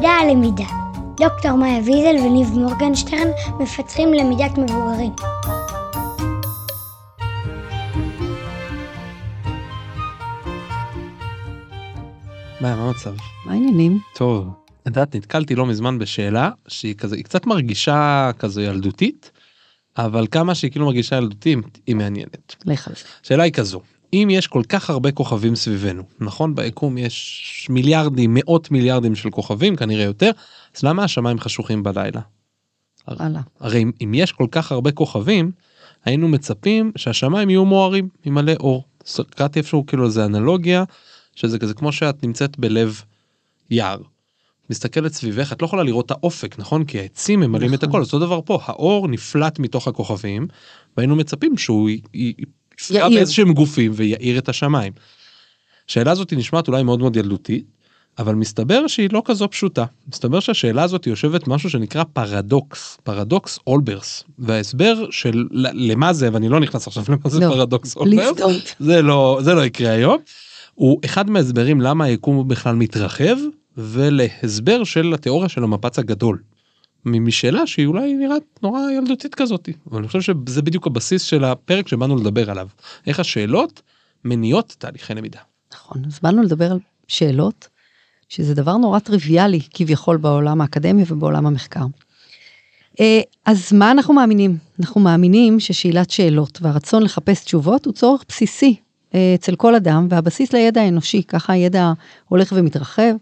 [0.00, 0.64] למידה על למידה.
[1.16, 3.28] דוקטור מאיה ויזל וניב מורגנשטרן
[3.60, 5.12] מפתחים למידת מבוגרים.
[12.60, 13.14] מה, מה המצב?
[13.44, 13.98] מה העניינים?
[14.14, 14.48] טוב.
[14.82, 19.30] את יודעת, נתקלתי לא מזמן בשאלה שהיא כזה, היא קצת מרגישה כזה ילדותית,
[19.98, 22.56] אבל כמה שהיא כאילו מרגישה ילדותית, היא מעניינת.
[22.64, 23.04] לך על זה.
[23.24, 23.80] השאלה היא כזו,
[24.12, 26.54] אם יש כל כך הרבה כוכבים סביבנו, נכון?
[26.54, 30.30] ביקום יש מיליארדים, מאות מיליארדים של כוכבים, כנראה יותר,
[30.76, 32.20] אז למה השמיים חשוכים בלילה?
[33.08, 33.40] וואלה.
[33.60, 35.50] הרי אם- אם יש כל כך הרבה כוכבים,
[36.04, 38.84] היינו מצפים שהשמיים יהיו מוארים, עם מלא אור.
[39.30, 40.84] קראתי איפשהו כאילו איזה אנלוגיה,
[41.34, 43.02] שזה כזה כמו שאת נמצאת בלב
[43.70, 43.98] יער.
[44.70, 46.84] מסתכלת סביבך, את לא יכולה לראות את האופק, נכון?
[46.84, 47.88] כי העצים ממלאים את נכון.
[47.88, 50.46] הכל, אז אותו דבר פה, האור נפלט מתוך הכוכבים,
[50.96, 52.32] והיינו מצפים שהוא י- י-
[52.82, 53.08] יפגע יאיר.
[53.08, 54.92] באיזשהם גופים ויאיר את השמיים.
[55.88, 57.64] השאלה הזאת נשמעת אולי מאוד מאוד ילדותית,
[58.18, 59.84] אבל מסתבר שהיא לא כזו פשוטה.
[60.08, 66.60] מסתבר שהשאלה הזאת יושבת משהו שנקרא פרדוקס, פרדוקס אולברס, וההסבר של למה זה, ואני לא
[66.60, 68.38] נכנס עכשיו למה זה לא, פרדוקס אולברס.
[68.80, 70.16] זה לא, זה לא יקרה היום,
[70.74, 73.36] הוא אחד מההסברים למה היקום בכלל מתרחב,
[73.76, 76.38] ולהסבר של התיאוריה של המפץ הגדול.
[77.04, 81.88] משאלה שהיא אולי נראית נורא ילדותית כזאת, אבל אני חושב שזה בדיוק הבסיס של הפרק
[81.88, 82.68] שבאנו לדבר עליו.
[83.06, 83.82] איך השאלות
[84.24, 85.38] מניעות תהליכי למידה.
[85.74, 86.78] נכון, אז באנו לדבר על
[87.08, 87.68] שאלות,
[88.28, 91.84] שזה דבר נורא טריוויאלי כביכול בעולם האקדמי ובעולם המחקר.
[93.00, 94.56] אה, אז מה אנחנו מאמינים?
[94.80, 98.76] אנחנו מאמינים ששאלת שאלות והרצון לחפש תשובות הוא צורך בסיסי
[99.14, 101.92] אה, אצל כל אדם, והבסיס לידע האנושי, ככה הידע
[102.28, 103.12] הולך ומתרחב.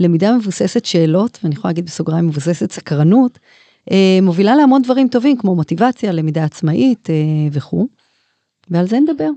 [0.00, 3.38] למידה מבוססת שאלות, ואני יכולה להגיד בסוגריים מבוססת סקרנות,
[3.90, 7.14] אה, מובילה להמון דברים טובים כמו מוטיבציה, למידה עצמאית אה,
[7.52, 7.86] וכו',
[8.70, 9.28] ועל זה נדבר.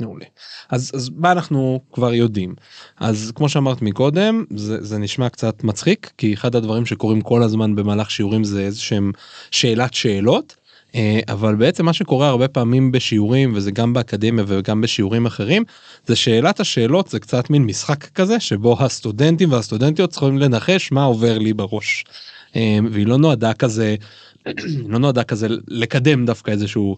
[0.00, 0.24] מעולה.
[0.70, 2.54] אז, אז מה אנחנו כבר יודעים?
[2.96, 7.74] אז כמו שאמרת מקודם, זה, זה נשמע קצת מצחיק, כי אחד הדברים שקורים כל הזמן
[7.74, 9.12] במהלך שיעורים זה איזה שהם
[9.50, 10.56] שאלת שאלות,
[11.28, 15.64] אבל בעצם מה שקורה הרבה פעמים בשיעורים, וזה גם באקדמיה וגם בשיעורים אחרים,
[16.06, 21.38] זה שאלת השאלות זה קצת מין משחק כזה, שבו הסטודנטים והסטודנטיות צריכים לנחש מה עובר
[21.38, 22.04] לי בראש.
[22.56, 23.96] אה, והיא לא נועדה כזה,
[24.92, 26.96] לא נועדה כזה לקדם דווקא איזשהו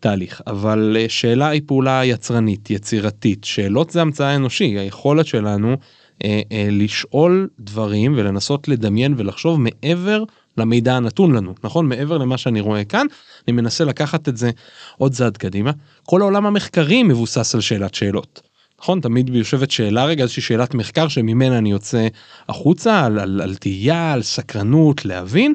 [0.00, 5.76] תהליך אבל אה, שאלה היא פעולה יצרנית יצירתית שאלות זה המצאה אנושי היכולת שלנו
[6.24, 10.24] אה, אה, לשאול דברים ולנסות לדמיין ולחשוב מעבר
[10.58, 13.06] למידע הנתון לנו נכון מעבר למה שאני רואה כאן
[13.48, 14.50] אני מנסה לקחת את זה
[14.98, 15.70] עוד צעד קדימה
[16.02, 18.42] כל העולם המחקרי מבוסס על שאלת שאלות.
[18.80, 22.08] נכון תמיד יושבת שאלה רגע איזושהי שאלת מחקר שממנה אני יוצא
[22.48, 25.54] החוצה על, על, על תהייה על סקרנות להבין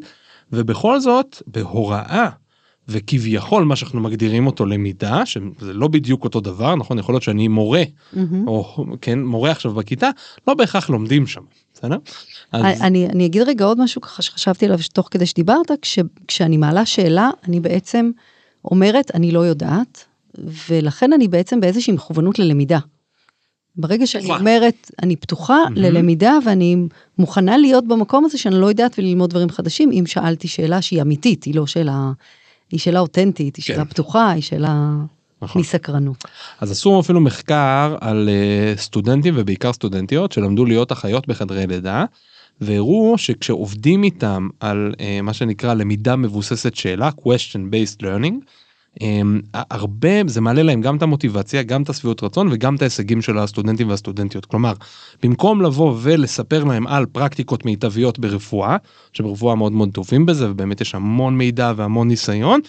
[0.52, 2.30] ובכל זאת בהוראה
[2.88, 7.48] וכביכול מה שאנחנו מגדירים אותו למידה שזה לא בדיוק אותו דבר נכון יכול להיות שאני
[7.48, 8.48] מורה מהמם.
[8.48, 10.10] או כן מורה עכשיו בכיתה
[10.48, 11.42] לא בהכרח לומדים שם
[11.82, 11.98] בסדר?
[12.52, 16.58] אז אני, אני אגיד רגע עוד משהו ככה שחשבתי עליו תוך כדי שדיברת, כש, כשאני
[16.58, 18.12] מעלה שאלה, אני בעצם
[18.66, 20.06] אומרת, אני לא יודעת,
[20.70, 22.80] ולכן אני בעצם באיזושהי מכוונות ללמידה.
[23.76, 24.40] ברגע שאני פתוחה.
[24.40, 25.78] אומרת, אני פתוחה מהמם.
[25.78, 26.76] ללמידה ואני
[27.18, 31.44] מוכנה להיות במקום הזה שאני לא יודעת וללמוד דברים חדשים, אם שאלתי שאלה שהיא אמיתית,
[31.44, 32.12] היא לא שאלה,
[32.72, 33.90] היא שאלה אותנטית, היא שאלה כן.
[33.90, 34.94] פתוחה, היא שאלה
[35.42, 35.62] נכון.
[35.62, 36.26] מסקרנות.
[36.60, 42.06] אז עשו אפילו מחקר על אה, סטודנטים ובעיקר סטודנטיות שלמדו להיות אחיות בחדרי לידה.
[42.62, 48.36] והראו שכשעובדים איתם על אה, מה שנקרא למידה מבוססת שאלה question based learning
[49.02, 49.22] אה,
[49.72, 53.38] הרבה זה מעלה להם גם את המוטיבציה גם את השביעות רצון וגם את ההישגים של
[53.38, 54.74] הסטודנטים והסטודנטיות כלומר
[55.24, 58.78] במקום לבוא ולספר להם על פרקטיקות מיטביות ברפואה
[59.14, 62.60] שברפואה מאוד מאוד טובים בזה ובאמת יש המון מידע והמון ניסיון.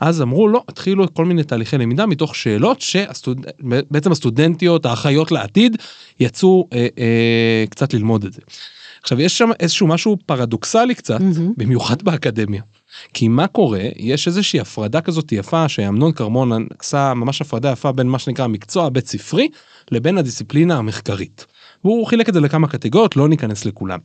[0.00, 5.76] אז אמרו לא התחילו כל מיני תהליכי למידה מתוך שאלות שבעצם הסטודנטיות האחיות לעתיד
[6.20, 8.40] יצאו אה, אה, קצת ללמוד את זה.
[9.02, 11.52] עכשיו יש שם איזשהו משהו פרדוקסלי קצת מהמם.
[11.56, 12.62] במיוחד באקדמיה.
[13.14, 18.08] כי מה קורה יש איזושהי הפרדה כזאת יפה שאמנון כרמון עשה ממש הפרדה יפה בין
[18.08, 19.48] מה שנקרא המקצוע הבית ספרי
[19.90, 21.46] לבין הדיסציפלינה המחקרית.
[21.84, 23.98] והוא חילק את זה לכמה קטגוריות לא ניכנס לכולם.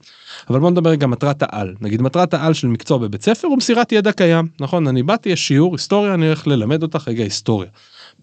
[0.49, 3.91] אבל בוא נדבר רגע מטרת העל נגיד מטרת העל של מקצוע בבית ספר הוא מסירת
[3.91, 7.69] ידע קיים נכון אני באתי יש שיעור היסטוריה אני הולך ללמד אותך רגע היסטוריה.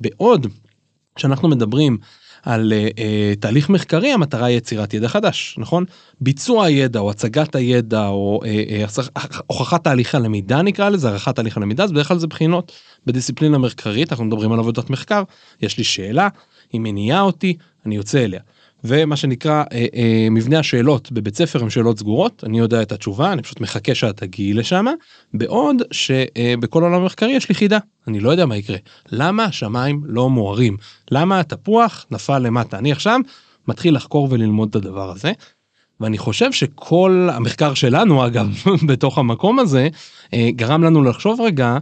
[0.00, 0.46] בעוד
[1.18, 1.98] שאנחנו מדברים
[2.42, 5.84] על uh, uh, תהליך מחקרי המטרה היא יצירת ידע חדש נכון
[6.20, 11.56] ביצוע הידע או הצגת הידע או uh, uh, הוכחת תהליך הלמידה נקרא לזה הערכת תהליך
[11.56, 12.72] הלמידה אז בדרך כלל זה בחינות
[13.06, 15.22] בדיסציפלינה מחקרית אנחנו מדברים על עבודת מחקר
[15.62, 16.28] יש לי שאלה
[16.72, 17.56] היא מניעה אותי
[17.86, 18.40] אני יוצא אליה.
[18.84, 22.44] ומה שנקרא אה, אה, מבנה השאלות בבית ספר הם שאלות סגורות.
[22.46, 24.86] אני יודע את התשובה אני פשוט מחכה שאת תגיעי לשם
[25.34, 27.78] בעוד שבכל העולם המחקרי יש לי חידה.
[28.08, 28.76] אני לא יודע מה יקרה.
[29.12, 30.76] למה השמיים לא מוארים?
[31.10, 32.78] למה התפוח נפל למטה?
[32.78, 33.20] אני עכשיו
[33.68, 35.32] מתחיל לחקור וללמוד את הדבר הזה.
[36.00, 38.46] ואני חושב שכל המחקר שלנו אגב
[38.88, 39.88] בתוך המקום הזה
[40.34, 41.78] אה, גרם לנו לחשוב רגע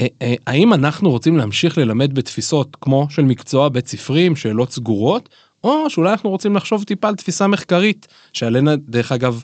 [0.00, 4.72] אה, אה, האם אנחנו רוצים להמשיך ללמד בתפיסות כמו של מקצוע בית ספרי עם שאלות
[4.72, 5.28] סגורות
[5.64, 9.42] או שאולי אנחנו רוצים לחשוב טיפה על תפיסה מחקרית שעליה דרך אגב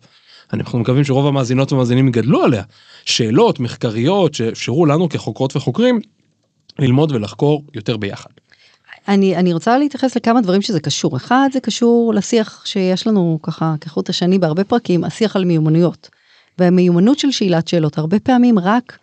[0.53, 2.63] אנחנו מקווים שרוב המאזינות ומאזינים יגדלו עליה
[3.05, 6.01] שאלות מחקריות שאפשרו לנו כחוקרות וחוקרים
[6.79, 8.31] ללמוד ולחקור יותר ביחד.
[9.09, 11.17] אני, אני רוצה להתייחס לכמה דברים שזה קשור.
[11.17, 16.11] אחד, זה קשור לשיח שיש לנו ככה כחוט השני בהרבה פרקים, השיח על מיומנויות.
[16.59, 18.99] והמיומנות של שאלת שאלות, הרבה פעמים רק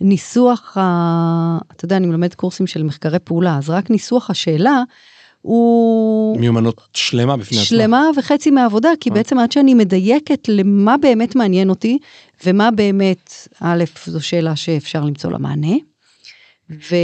[0.00, 1.58] ניסוח, ה...
[1.76, 4.82] אתה יודע, אני מלמד קורסים של מחקרי פעולה, אז רק ניסוח השאלה
[5.42, 6.40] הוא...
[6.40, 7.66] מיומנות שלמה בפני עצמה.
[7.66, 9.14] שלמה וחצי מהעבודה, כי אה.
[9.14, 11.98] בעצם עד שאני מדייקת למה באמת מעניין אותי,
[12.46, 15.76] ומה באמת, א', זו שאלה שאפשר למצוא לה מענה.
[16.70, 16.96] ו...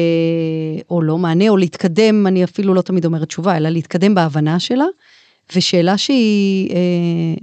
[0.90, 4.84] או לא מענה, או להתקדם, אני אפילו לא תמיד אומרת תשובה, אלא להתקדם בהבנה שלה,
[5.56, 6.76] ושאלה שהיא, אה,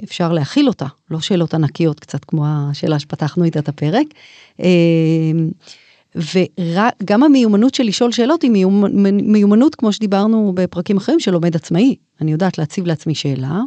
[0.04, 4.06] אפשר להכיל אותה, לא שאלות ענקיות קצת כמו השאלה שפתחנו איתה את הפרק.
[4.60, 4.68] אה,
[6.16, 8.52] וגם המיומנות של לשאול שאלות היא
[9.12, 11.96] מיומנות, כמו שדיברנו בפרקים אחרים, של לומד עצמאי.
[12.22, 13.62] אני יודעת להציב לעצמי שאלה,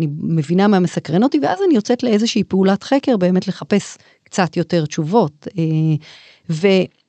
[0.00, 4.86] אני מבינה מה מסקרן אותי, ואז אני יוצאת לאיזושהי פעולת חקר, באמת לחפש קצת יותר
[4.86, 5.48] תשובות.
[5.58, 5.64] אה,
[6.50, 6.66] ו...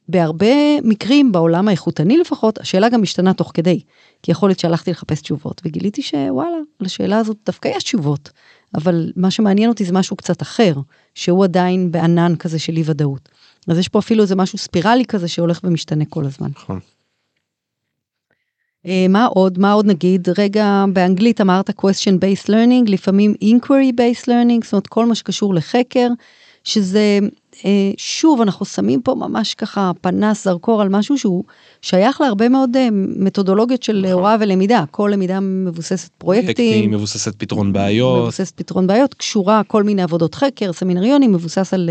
[0.09, 3.79] בהרבה מקרים בעולם האיכותני לפחות השאלה גם משתנה תוך כדי
[4.23, 8.29] כי יכול להיות שהלכתי לחפש תשובות וגיליתי שוואלה לשאלה הזאת דווקא יש תשובות
[8.75, 10.73] אבל מה שמעניין אותי זה משהו קצת אחר
[11.15, 13.29] שהוא עדיין בענן כזה של אי ודאות.
[13.67, 16.49] אז יש פה אפילו איזה משהו ספירלי כזה שהולך ומשתנה כל הזמן.
[16.55, 16.79] נכון.
[18.85, 24.25] אה, מה עוד מה עוד נגיד רגע באנגלית אמרת question based learning לפעמים inquiry based
[24.25, 26.07] learning זאת אומרת כל מה שקשור לחקר
[26.63, 27.19] שזה
[27.65, 31.43] אה, שוב אנחנו שמים פה ממש ככה פנס זרקור על משהו שהוא
[31.81, 34.11] שייך להרבה מאוד אה, מתודולוגיות של נכון.
[34.11, 40.01] הוראה ולמידה כל למידה מבוססת פרויקטים מבוססת פתרון בעיות מבוססת פתרון בעיות קשורה כל מיני
[40.01, 41.89] עבודות חקר סמינריונים מבוסס על.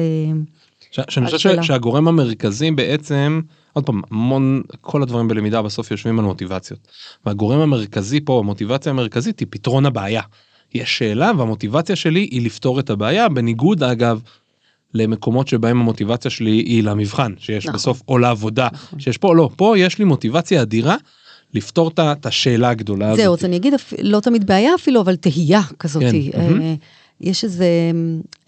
[1.09, 3.41] שאני חושב שהגורם המרכזי בעצם
[3.73, 6.89] עוד פעם המון כל הדברים בלמידה בסוף יושבים על מוטיבציות
[7.27, 10.23] והגורם המרכזי פה המוטיבציה המרכזית היא פתרון הבעיה.
[10.75, 14.21] יש שאלה והמוטיבציה שלי היא לפתור את הבעיה בניגוד אגב
[14.95, 17.75] למקומות שבהם המוטיבציה שלי היא למבחן שיש נכון.
[17.75, 19.01] בסוף או לעבודה נכון.
[19.01, 20.97] שיש פה לא פה יש לי מוטיבציה אדירה.
[21.55, 23.19] לפתור את השאלה הגדולה הזאת.
[23.19, 26.03] זהו, אז אני אגיד לא תמיד בעיה אפילו, אבל תהייה כזאת.
[26.03, 26.39] כן.
[26.41, 26.75] אה,
[27.25, 27.67] יש איזה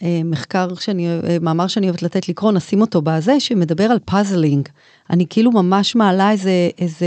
[0.02, 4.68] אה, מחקר שאני, אה, מאמר שאני אוהבת לתת לקרוא, נשים אותו בזה, שמדבר על puzzling.
[5.10, 7.06] אני כאילו ממש מעלה איזה, איזה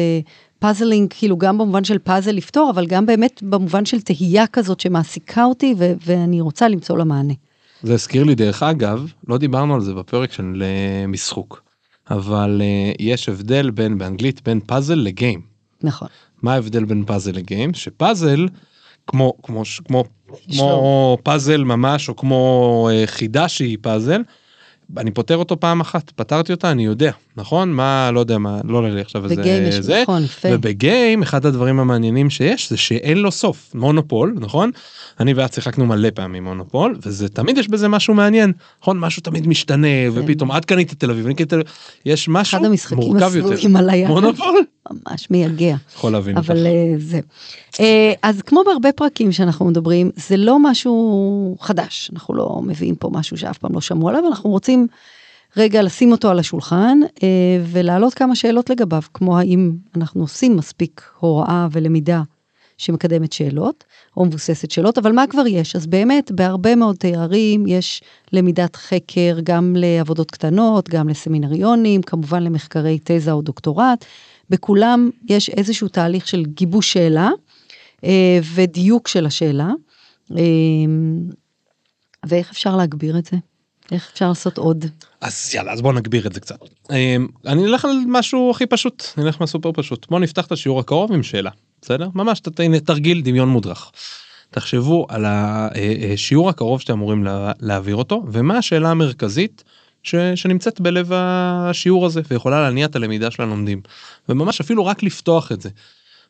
[0.60, 5.44] puzzling, כאילו גם במובן של פאזל לפתור, אבל גם באמת במובן של תהייה כזאת שמעסיקה
[5.44, 7.34] אותי, ו- ואני רוצה למצוא לה מענה.
[7.84, 11.70] זה הזכיר לי דרך אגב לא דיברנו על זה בפרק של אה, משחוק
[12.10, 15.42] אבל uh, יש הבדל בין באנגלית בין puzzle ל game.
[15.84, 16.08] נכון.
[16.42, 18.48] מה ההבדל בין puzzle ל game ש puzzle
[19.08, 20.04] כמו כמו כמו
[20.52, 24.22] כמו פאזל ממש או כמו uh, חידה שהיא פאזל
[24.98, 26.12] אני פותר אותו פעם אחת.
[26.16, 27.72] פתרתי אותה אני יודע נכון?
[27.72, 30.02] מה לא יודע מה לא עולה לי עכשיו איזה זה.
[30.04, 33.72] נכון, ובגיים אחד הדברים המעניינים שיש זה שאין לו סוף.
[33.76, 34.72] מונופול נכון?
[35.20, 39.00] אני ואת שיחקנו מלא פעמים מונופול וזה תמיד יש בזה משהו מעניין נכון?
[39.00, 40.10] משהו תמיד משתנה כן.
[40.14, 41.28] ופתאום את קנית תל אביב
[42.06, 42.60] יש משהו
[42.96, 43.68] מורכב יותר.
[44.08, 47.20] מונופול ממש מייגע יכול להבין אבל אה, זה
[47.80, 53.10] אה, אז כמו בהרבה פרקים שאנחנו מדברים זה לא משהו חדש אנחנו לא מביאים פה
[53.14, 54.88] משהו שאף פעם לא שמעו עליו אנחנו רוצים.
[55.58, 57.28] רגע לשים אותו על השולחן אה,
[57.64, 62.22] ולהעלות כמה שאלות לגביו, כמו האם אנחנו עושים מספיק הוראה ולמידה
[62.78, 63.84] שמקדמת שאלות,
[64.18, 65.76] או מבוססת שאלות, אבל מה כבר יש?
[65.76, 68.02] אז באמת, בהרבה מאוד תארים יש
[68.34, 74.06] למידת חקר גם לעבודות קטנות, גם לסמינריונים, כמובן למחקרי תזה או דוקטורט.
[74.50, 77.30] בכולם יש איזשהו תהליך של גיבוש שאלה
[78.04, 79.70] אה, ודיוק של השאלה.
[80.38, 80.44] אה,
[82.28, 83.38] ואיך אפשר להגביר את זה?
[83.92, 84.86] איך אפשר לעשות עוד?
[85.22, 86.60] אז יאללה אז בוא נגביר את זה קצת.
[86.92, 91.12] אמ, אני אלך על משהו הכי פשוט נלך מהסופר פשוט בוא נפתח את השיעור הקרוב
[91.12, 91.50] עם שאלה
[91.82, 92.42] בסדר ממש
[92.86, 93.92] תרגיל דמיון מודרך.
[94.52, 97.28] תחשבו על השיעור אה, אה, הקרוב שאתם אמורים
[97.60, 99.64] להעביר אותו ומה השאלה המרכזית
[100.04, 103.82] ש, שנמצאת בלב השיעור הזה ויכולה להניע את הלמידה של הלומדים
[104.30, 105.70] וממש אפילו רק לפתוח את זה.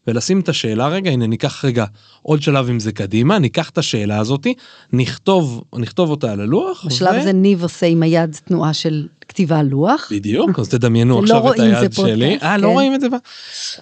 [0.08, 1.86] ולשים את השאלה רגע הנה ניקח רגע
[2.22, 4.54] עוד שלב עם זה קדימה ניקח את השאלה הזאתי
[4.94, 6.86] נכתוב נכתוב אותה על הלוח.
[6.86, 7.20] בשלב ו...
[7.20, 10.10] הזה ניב עושה עם היד תנועה של כתיבה על לוח.
[10.12, 12.38] בדיוק אז תדמיינו לא עכשיו את היד שלי.
[12.42, 12.74] אה לא כן.
[12.74, 13.08] רואים את זה.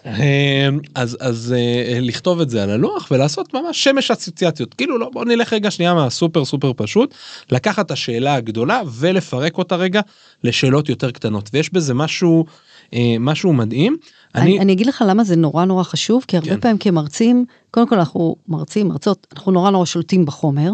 [0.06, 5.10] אמ, אז אז אה, לכתוב את זה על הלוח ולעשות ממש שמש אסוציאציות כאילו לא
[5.14, 7.14] בוא נלך רגע שנייה מהסופר סופר פשוט
[7.52, 10.02] לקחת את השאלה הגדולה ולפרק אותה רגע
[10.44, 12.46] לשאלות יותר קטנות ויש בזה משהו
[12.94, 13.98] אה, משהו מדהים.
[14.36, 16.60] אני, אני אגיד לך למה זה נורא נורא חשוב כי הרבה כן.
[16.60, 20.72] פעמים כמרצים קודם כל אנחנו מרצים מרצות אנחנו נורא נורא שולטים בחומר.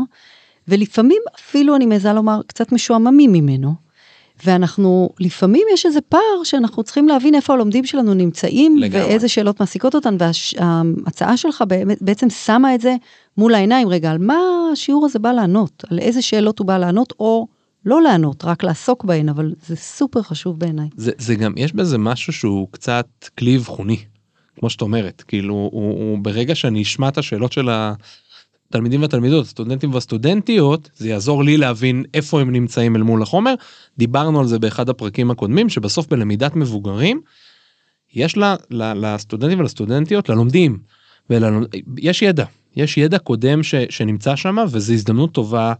[0.67, 3.73] ולפעמים אפילו, אני מעיזה לומר, קצת משועממים ממנו.
[4.45, 9.05] ואנחנו, לפעמים יש איזה פער שאנחנו צריכים להבין איפה הלומדים שלנו נמצאים, לגמרי.
[9.05, 12.95] ואיזה שאלות מעסיקות אותן, וההצעה שלך באמת, בעצם שמה את זה
[13.37, 14.37] מול העיניים, רגע, על מה
[14.73, 15.83] השיעור הזה בא לענות?
[15.91, 17.47] על איזה שאלות הוא בא לענות, או
[17.85, 20.89] לא לענות, רק לעסוק בהן, אבל זה סופר חשוב בעיניי.
[20.95, 23.97] זה, זה גם, יש בזה משהו שהוא קצת כלי אבחוני,
[24.59, 27.69] כמו שאת אומרת, כאילו, הוא, הוא ברגע שאני אשמע את השאלות של
[28.69, 33.53] התלמידים והתלמידות, הסטודנטים והסטודנטיות, זה יעזור לי להבין איפה הם נמצאים אל מול החומר.
[33.97, 37.21] דיברנו על זה באחד הפרקים הקודמים, שבסוף בלמידת מבוגרים,
[38.13, 40.77] יש לה, לה, לסטודנטים ולסטודנטיות, ללומדים,
[41.29, 45.73] וללומד, יש ידע, יש ידע קודם ש, שנמצא שם, וזו הזדמנות טובה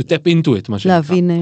[0.00, 0.96] to tap into it, מה שנקרא.
[0.96, 1.36] להבין, אה,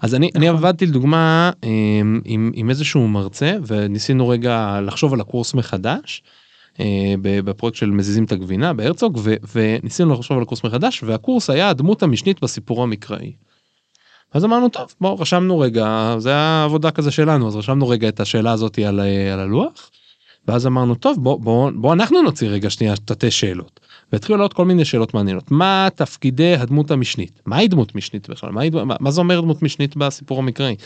[0.00, 0.58] אז אני, אני נכון.
[0.58, 6.22] עבדתי לדוגמה עם, עם, עם איזשהו מרצה וניסינו רגע לחשוב על הקורס מחדש
[6.80, 11.68] אה, בפרויקט של מזיזים את הגבינה בהרצוג ו, וניסינו לחשוב על הקורס מחדש והקורס היה
[11.68, 13.32] הדמות המשנית בסיפור המקראי.
[14.34, 18.20] אז אמרנו טוב בוא רשמנו רגע זה היה עבודה כזה שלנו אז רשמנו רגע את
[18.20, 19.00] השאלה הזאת על,
[19.32, 19.90] על הלוח.
[20.48, 23.80] ואז אמרנו טוב בוא בוא בוא אנחנו נוציא רגע שנייה תתי שאלות.
[24.12, 28.50] והתחילו לעלות כל מיני שאלות מעניינות מה תפקידי הדמות המשנית מה היא דמות משנית בכלל
[28.50, 30.76] מה, מה, מה זה אומר דמות משנית בסיפור המקראי.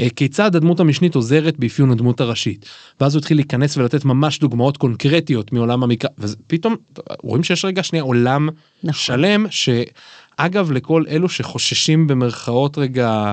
[0.00, 2.66] אה, כיצד הדמות המשנית עוזרת באפיון הדמות הראשית
[3.00, 6.76] ואז הוא התחיל להיכנס ולתת ממש דוגמאות קונקרטיות מעולם המקרא ופתאום
[7.22, 8.48] רואים שיש רגע שנייה עולם
[8.82, 8.92] נכון.
[8.92, 13.32] שלם שאגב לכל אלו שחוששים במרכאות רגע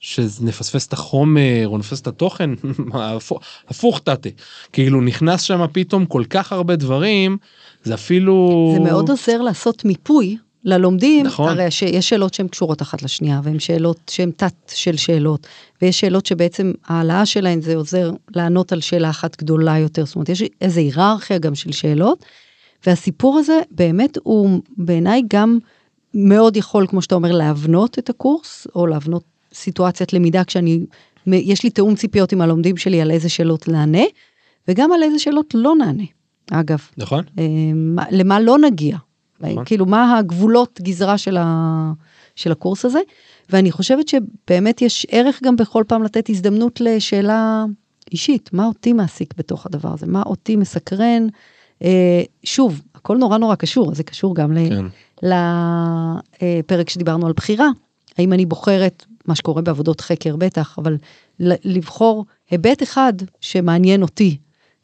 [0.00, 2.50] שנפספס את החומר או נפספס את התוכן
[3.68, 4.28] הפוך- תתה
[4.72, 7.36] כאילו נכנס שם פתאום כל כך הרבה דברים
[7.84, 11.48] זה אפילו זה מאוד עוזר לעשות מיפוי ללומדים, נכון.
[11.48, 15.46] הרי שיש שאלות שהן קשורות אחת לשנייה, והן שאלות שהן תת של שאלות,
[15.82, 20.28] ויש שאלות שבעצם ההעלאה שלהן זה עוזר לענות על שאלה אחת גדולה יותר, זאת אומרת
[20.28, 22.24] יש איזו היררכיה גם של שאלות,
[22.86, 25.58] והסיפור הזה באמת הוא בעיניי גם
[26.14, 29.22] מאוד יכול, כמו שאתה אומר, להבנות את הקורס, או להבנות
[29.54, 30.80] סיטואציית למידה כשאני,
[31.26, 34.02] יש לי תיאום ציפיות עם הלומדים שלי על איזה שאלות נענה,
[34.68, 36.04] וגם על איזה שאלות לא נענה,
[36.50, 36.78] אגב.
[36.96, 37.24] נכון.
[37.38, 38.96] אה, מה- למה לא נגיע,
[39.40, 39.64] נכון.
[39.64, 41.92] כאילו מה הגבולות גזרה של, ה,
[42.36, 43.00] של הקורס הזה,
[43.50, 47.64] ואני חושבת שבאמת יש ערך גם בכל פעם לתת הזדמנות לשאלה
[48.12, 51.26] אישית, מה אותי מעסיק בתוך הדבר הזה, מה אותי מסקרן,
[51.82, 54.84] אה, שוב, הכל נורא נורא קשור, זה קשור גם כן.
[55.22, 57.68] לפרק שדיברנו על בחירה,
[58.18, 60.96] האם אני בוחרת, מה שקורה בעבודות חקר בטח, אבל
[61.40, 64.36] לבחור היבט אחד שמעניין אותי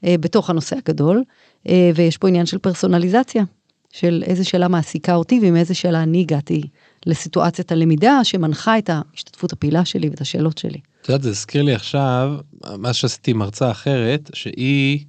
[0.05, 1.23] אה, בתוך הנושא הגדול,
[1.69, 3.45] אה, ויש פה עניין של פרסונליזציה,
[3.93, 6.63] של איזה שאלה מעסיקה אותי ועם איזה שאלה אני הגעתי
[7.07, 10.79] לסיטואציית הלמידה שמנחה את ההשתתפות הפעילה שלי ואת השאלות שלי.
[11.03, 12.35] את יודעת, זה הזכיר לי עכשיו
[12.79, 15.05] מה שעשיתי עם מרצה אחרת שהיא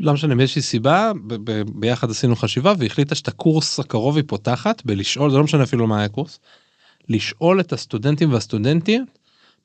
[0.00, 4.82] לא משנה מאיזושהי סיבה ב- ב- ביחד עשינו חשיבה והחליטה שאת הקורס הקרוב היא פותחת
[4.84, 6.38] בלשאול זה לא משנה אפילו מה היה הקורס.
[7.08, 9.18] לשאול את הסטודנטים והסטודנטיות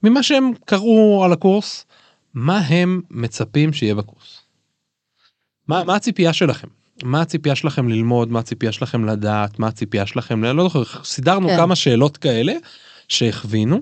[0.04, 1.86] ממה שהם קראו על הקורס
[2.34, 4.42] מה הם מצפים שיהיה בקורס.
[5.68, 6.68] מה, מה הציפייה שלכם?
[7.04, 11.48] מה הציפייה שלכם ללמוד מה הציפייה שלכם לדעת מה הציפייה שלכם ל- לא זוכר סידרנו
[11.48, 11.58] כן.
[11.58, 12.54] כמה שאלות כאלה
[13.08, 13.82] שהכווינו.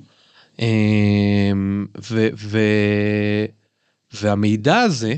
[2.12, 2.60] ו, ו,
[4.12, 5.16] והמידע הזה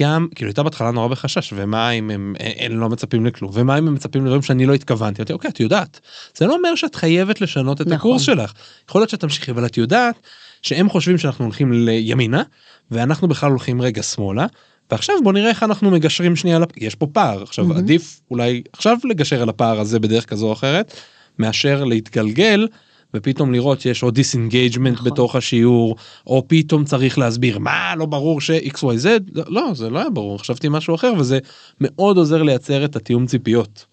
[0.00, 3.50] גם כאילו הייתה בהתחלה נורא בחשש ומה אם הם, הם לא מצפים לכלום?
[3.54, 5.22] ומה אם הם מצפים לדברים שאני לא התכוונתי?
[5.22, 6.00] אמרתי, אוקיי את יודעת.
[6.34, 7.96] זה לא אומר שאת חייבת לשנות את נכון.
[7.96, 8.52] הקורס שלך.
[8.88, 10.14] יכול להיות שאת תמשיכי אבל את יודעת
[10.62, 12.42] שהם חושבים שאנחנו הולכים ימינה
[12.90, 14.46] ואנחנו בכלל הולכים רגע שמאלה
[14.90, 16.76] ועכשיו בוא נראה איך אנחנו מגשרים שנייה על הפ...
[16.76, 17.42] יש פה פער.
[17.42, 17.78] עכשיו מהמם.
[17.78, 20.94] עדיף אולי עכשיו לגשר על הפער הזה בדרך כזו או אחרת
[21.38, 22.66] מאשר להתגלגל
[23.14, 25.10] ופתאום לראות שיש עוד disengagement נכון.
[25.10, 25.96] בתוך השיעור
[26.26, 30.68] או פתאום צריך להסביר מה לא ברור ש-XYZ לא, לא זה לא היה ברור חשבתי
[30.70, 31.38] משהו אחר וזה
[31.80, 33.86] מאוד עוזר לייצר את התיאום ציפיות.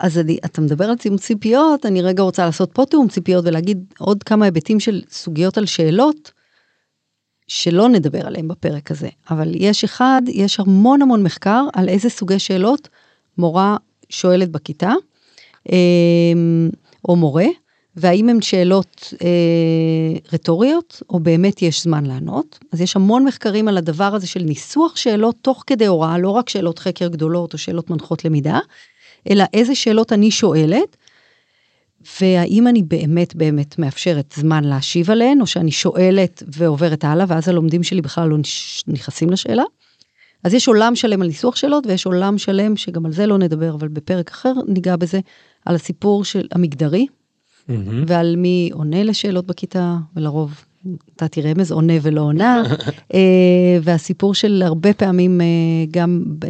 [0.00, 3.84] אז אני, אתה מדבר על תיאום ציפיות, אני רגע רוצה לעשות פה תיאום ציפיות ולהגיד
[3.98, 6.32] עוד כמה היבטים של סוגיות על שאלות,
[7.48, 9.08] שלא נדבר עליהם בפרק הזה.
[9.30, 12.88] אבל יש אחד, יש המון המון מחקר על איזה סוגי שאלות
[13.38, 13.76] מורה
[14.08, 14.92] שואלת בכיתה,
[15.72, 16.70] אמ,
[17.08, 17.46] או מורה,
[17.96, 22.58] והאם הן שאלות אה, רטוריות, או באמת יש זמן לענות.
[22.72, 26.48] אז יש המון מחקרים על הדבר הזה של ניסוח שאלות תוך כדי הוראה, לא רק
[26.48, 28.58] שאלות חקר גדולות או שאלות מנחות למידה,
[29.30, 30.96] אלא איזה שאלות אני שואלת,
[32.20, 37.82] והאם אני באמת באמת מאפשרת זמן להשיב עליהן, או שאני שואלת ועוברת הלאה, ואז הלומדים
[37.82, 38.36] שלי בכלל לא
[38.86, 39.62] נכנסים לשאלה.
[40.44, 43.74] אז יש עולם שלם על ניסוח שאלות, ויש עולם שלם שגם על זה לא נדבר,
[43.74, 45.20] אבל בפרק אחר ניגע בזה,
[45.66, 47.06] על הסיפור של המגדרי.
[48.06, 52.62] ועל מי עונה לשאלות בכיתה, ולרוב נתתי רמז, עונה ולא עונה,
[53.14, 55.46] אה, והסיפור של הרבה פעמים אה,
[55.90, 56.48] גם אה,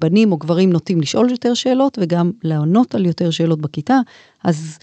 [0.00, 3.98] בנים או גברים נוטים לשאול יותר שאלות, וגם לענות על יותר שאלות בכיתה,
[4.44, 4.78] אז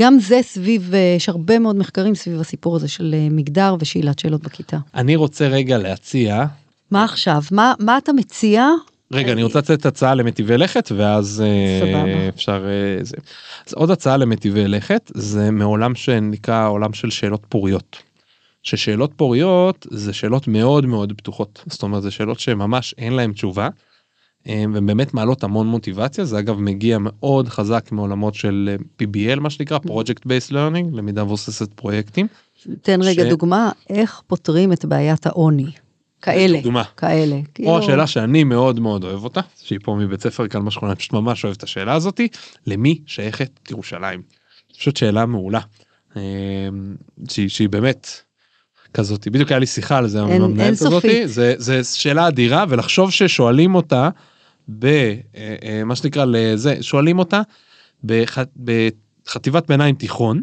[0.00, 4.78] גם זה סביב, יש הרבה מאוד מחקרים סביב הסיפור הזה של מגדר ושאלת שאלות בכיתה.
[4.94, 6.46] אני רוצה רגע להציע,
[6.90, 7.42] מה עכשיו?
[7.52, 8.68] מה, מה אתה מציע?
[9.12, 12.28] רגע, אני רוצה לתת הצעה למטיבי לכת, ואז אה, סבבה.
[12.28, 12.64] אפשר...
[12.66, 13.16] אה, זה.
[13.66, 17.96] אז עוד הצעה למטיבי לכת, זה מעולם שנקרא עולם של שאלות פוריות.
[18.62, 23.68] ששאלות פוריות זה שאלות מאוד מאוד פתוחות, זאת אומרת זה שאלות שממש אין להם תשובה.
[24.48, 29.50] אה, והן באמת מעלות המון מוטיבציה, זה אגב מגיע מאוד חזק מעולמות של PBL מה
[29.50, 32.26] שנקרא, Project Based Learning, למידה מבוססת פרויקטים.
[32.82, 35.70] תן רגע ש- דוגמה, איך פותרים את בעיית העוני.
[36.22, 36.84] כאלה, דוגמה.
[36.96, 37.34] כאלה.
[37.36, 40.98] או כאילו, השאלה שאני מאוד מאוד אוהב אותה, שהיא פה מבית ספר כאן בשכונה, אני
[40.98, 42.28] פשוט ממש אוהב את השאלה הזאתי,
[42.66, 44.22] למי שייכת ירושלים?
[44.78, 45.60] פשוט שאלה מעולה.
[46.16, 46.22] אה,
[47.30, 48.08] שהיא, שהיא באמת
[48.94, 51.28] כזאת, בדיוק היה לי שיחה על זה עם אין- המנהלת הזאתי, אינסופית.
[51.28, 54.08] זה, זה שאלה אדירה ולחשוב ששואלים אותה
[54.68, 57.40] במה שנקרא לזה, שואלים אותה
[58.04, 60.42] בח, בחטיבת ביניים תיכון,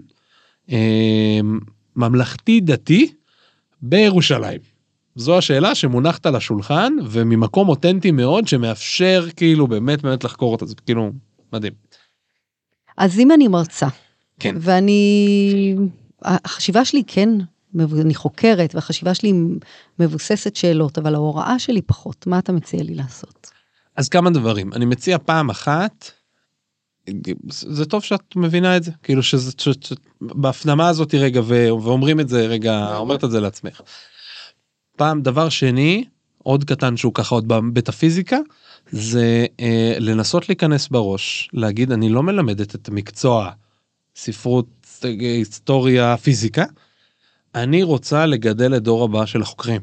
[0.72, 1.40] אה,
[1.96, 3.12] ממלכתי דתי
[3.82, 4.75] בירושלים.
[5.16, 10.76] זו השאלה שמונחת על השולחן וממקום אותנטי מאוד שמאפשר כאילו באמת באמת לחקור אותה זה
[10.86, 11.12] כאילו
[11.54, 11.74] מדהים.
[12.98, 13.88] אז אם אני מרצה,
[14.40, 14.56] כן.
[14.60, 15.76] ואני,
[16.22, 17.30] החשיבה שלי כן,
[18.02, 19.34] אני חוקרת, והחשיבה שלי
[20.00, 23.52] מבוססת שאלות, אבל ההוראה שלי פחות, מה אתה מציע לי לעשות?
[23.96, 26.12] אז כמה דברים אני מציע פעם אחת.
[27.50, 29.52] זה טוב שאת מבינה את זה כאילו שזה
[30.22, 33.82] בהפנמה הזאת רגע ואומרים את זה רגע אומרת את זה לעצמך.
[34.96, 36.04] פעם דבר שני
[36.44, 38.38] עוד קטן שהוא ככה עוד בהיבט הפיזיקה
[38.92, 43.50] זה אה, לנסות להיכנס בראש להגיד אני לא מלמדת את המקצוע
[44.16, 44.68] ספרות
[45.06, 46.66] אה, היסטוריה פיזיקה.
[47.56, 49.82] אני רוצה לגדל את דור הבא של החוקרים.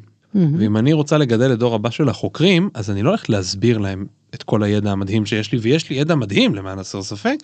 [0.58, 4.06] ואם אני רוצה לגדל את דור הבא של החוקרים אז אני לא הולך להסביר להם
[4.34, 7.36] את כל הידע המדהים שיש לי ויש לי ידע מדהים למען הסר ספק.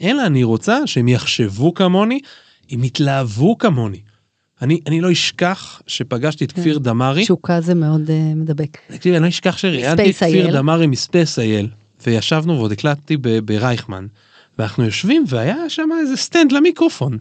[0.00, 2.20] אלא אני רוצה שהם יחשבו כמוני,
[2.70, 4.00] הם יתלהבו כמוני.
[4.62, 6.60] אני אני לא אשכח שפגשתי את כן.
[6.60, 8.78] כפיר דמארי, תשוקה זה מאוד uh, מדבק.
[8.88, 10.56] תקשיבי, אני לא אשכח שראיינתי את כפיר.
[10.56, 11.68] דמארי מ SpaceIL
[12.06, 14.06] וישבנו ועוד הקלטתי ברייכמן
[14.58, 17.18] ואנחנו יושבים והיה שם איזה סטנד למיקרופון.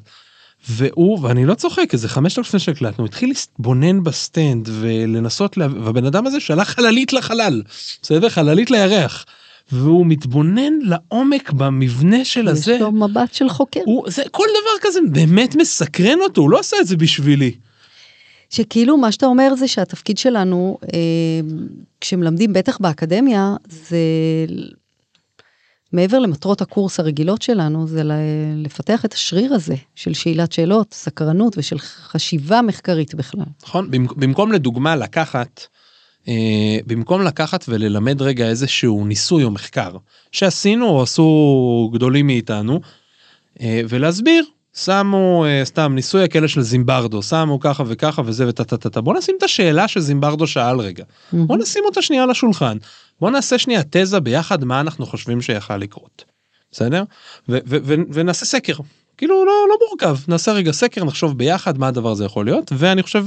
[0.70, 5.68] והוא ואני לא צוחק איזה חמש דקות לפני שהקלטנו התחיל להתבונן ב סטנד ולנסות לה...
[5.84, 7.62] והבן אדם הזה שלח חללית לחלל
[8.02, 9.26] בסדר חללית לירח
[9.72, 13.80] והוא מתבונן לעומק במבנה של יש הזה לו מבט של חוקר.
[13.86, 17.52] הוא זה כל דבר כזה באמת מסקרן אותו הוא לא עשה את זה בשבילי.
[18.50, 21.00] שכאילו מה שאתה אומר זה שהתפקיד שלנו, אה,
[22.02, 23.98] כשמלמדים בטח באקדמיה, זה
[25.94, 28.02] מעבר למטרות הקורס הרגילות שלנו, זה
[28.56, 33.42] לפתח את השריר הזה של שאלת שאלות, סקרנות ושל חשיבה מחקרית בכלל.
[33.64, 35.62] נכון במק- במקום לדוגמה לקחת
[36.88, 39.98] במקום לקחת וללמד רגע איזשהו ניסוי או מחקר
[40.32, 42.80] שעשינו או עשו גדולים מאיתנו
[43.62, 44.44] אה, ולהסביר
[44.76, 49.02] שמו אה, סתם ניסוי הכלא של זימברדו שמו ככה וככה וזה וטה טה טה טה
[49.02, 51.04] בוא נשים את השאלה שזימברדו שאל רגע.
[51.34, 52.78] בוא נשים אותה שנייה על השולחן.
[53.22, 56.24] בוא נעשה שנייה תזה ביחד מה אנחנו חושבים שיכל לקרות.
[56.72, 57.04] בסדר?
[57.50, 58.74] ו- ו- ו- ונעשה סקר.
[59.18, 60.18] כאילו לא לא מורכב.
[60.28, 63.26] נעשה רגע סקר נחשוב ביחד מה הדבר הזה יכול להיות ואני חושב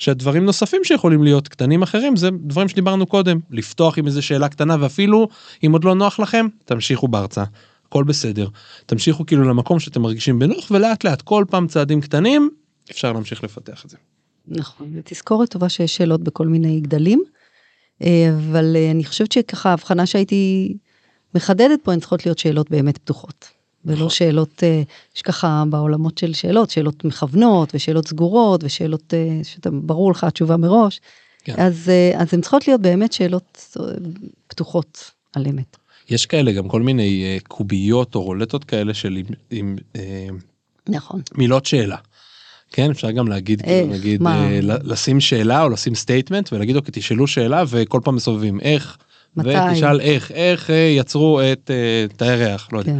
[0.00, 4.76] שהדברים נוספים שיכולים להיות קטנים אחרים זה דברים שדיברנו קודם לפתוח עם איזה שאלה קטנה
[4.80, 5.28] ואפילו
[5.66, 7.44] אם עוד לא נוח לכם תמשיכו בהרצאה
[7.86, 8.48] הכל בסדר
[8.86, 12.50] תמשיכו כאילו למקום שאתם מרגישים בנוח ולאט לאט כל פעם צעדים קטנים
[12.90, 13.96] אפשר להמשיך לפתח את זה.
[14.48, 17.22] נכון, ותזכורת טובה שיש שאלות בכל מיני גדלים,
[18.02, 20.74] אה, אבל אה, אני חושבת שככה ההבחנה שהייתי
[21.34, 23.59] מחדדת פה, הן צריכות להיות שאלות באמת פתוחות.
[23.84, 24.10] ולא נכון.
[24.10, 24.82] שאלות אה,
[25.14, 31.00] שככה בעולמות של שאלות, שאלות מכוונות ושאלות סגורות ושאלות אה, שאתה ברור לך התשובה מראש.
[31.44, 31.54] כן.
[31.58, 33.76] אז, אה, אז הן צריכות להיות באמת שאלות
[34.46, 35.76] פתוחות על אמת.
[36.08, 39.16] יש כאלה גם כל מיני קוביות או רולטות כאלה של
[39.50, 40.38] עם, עם
[40.88, 41.20] נכון.
[41.34, 41.96] מילות שאלה.
[42.72, 44.00] כן אפשר גם להגיד כאילו, איך?
[44.00, 44.50] נגיד מה?
[44.50, 48.98] אה, לשים שאלה או לשים statement ולהגיד אוקיי תשאלו שאלה וכל פעם מסובבים איך
[49.36, 49.48] מתי?
[49.48, 52.98] ותשאל איך איך יצרו את אה, תאי הריח לא יודע כן.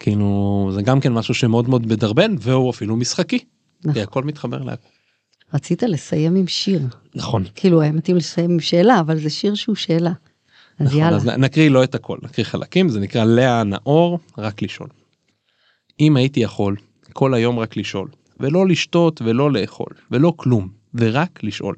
[0.00, 3.38] כאילו זה גם כן משהו שמאוד מאוד מדרבן והוא אפילו משחקי.
[3.80, 3.92] נכון.
[3.92, 4.88] כי הכל מתחבר להכל.
[5.54, 6.82] רצית לסיים עם שיר.
[7.14, 7.44] נכון.
[7.54, 10.12] כאילו היה מתאים לסיים עם שאלה, אבל זה שיר שהוא שאלה.
[10.78, 11.16] אז נכון, יאללה.
[11.16, 14.88] אז נקריא לא את הכל נקריא חלקים זה נקרא לאה נאור רק לשאול.
[16.00, 16.76] אם הייתי יכול
[17.12, 18.08] כל היום רק לשאול
[18.40, 21.76] ולא לשתות ולא לאכול ולא כלום ורק לשאול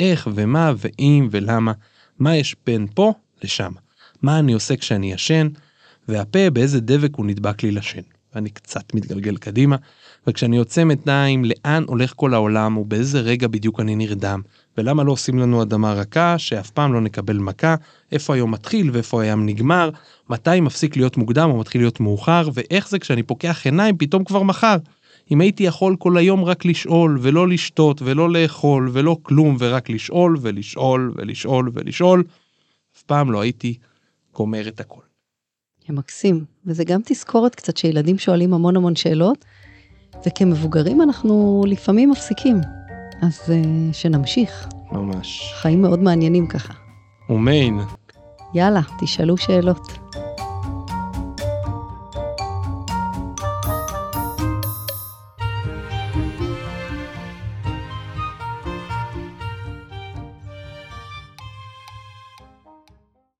[0.00, 1.72] איך ומה ואם ולמה
[2.18, 3.12] מה יש בין פה
[3.44, 3.72] לשם
[4.22, 5.48] מה אני עושה כשאני ישן
[6.08, 8.02] והפה באיזה דבק הוא נדבק לי לשן.
[8.34, 9.76] ואני קצת מתגלגל קדימה,
[10.26, 14.40] וכשאני עוצם עיניים לאן הולך כל העולם ובאיזה רגע בדיוק אני נרדם,
[14.78, 17.74] ולמה לא עושים לנו אדמה רכה שאף פעם לא נקבל מכה,
[18.12, 19.90] איפה היום מתחיל ואיפה הים נגמר,
[20.30, 24.42] מתי מפסיק להיות מוקדם או מתחיל להיות מאוחר, ואיך זה כשאני פוקח עיניים פתאום כבר
[24.42, 24.76] מחר.
[25.30, 30.36] אם הייתי יכול כל היום רק לשאול ולא לשתות ולא לאכול ולא כלום ורק לשאול
[30.40, 32.24] ולשאול ולשאול ולשאול,
[32.96, 33.78] אף פעם לא הייתי
[34.34, 35.13] גומר את הכל.
[35.92, 39.44] מקסים, וזה גם תזכורת קצת שילדים שואלים המון המון שאלות,
[40.26, 42.60] וכמבוגרים אנחנו לפעמים מפסיקים.
[43.22, 43.50] אז uh,
[43.92, 45.52] שנמשיך, ממש.
[45.56, 46.74] חיים מאוד מעניינים ככה.
[47.30, 47.78] ומיין.
[48.54, 49.92] יאללה, תשאלו שאלות.